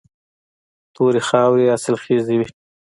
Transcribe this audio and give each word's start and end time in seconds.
تورې 0.93 1.21
خاورې 1.27 1.65
حاصلخیزې 1.71 2.35
وي. 2.39 2.47